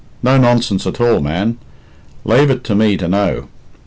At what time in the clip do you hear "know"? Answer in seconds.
3.07-3.49